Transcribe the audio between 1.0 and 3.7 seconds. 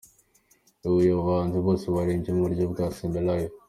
aba bahanzi bose baririmbye mu buryo bwa Semi-Live.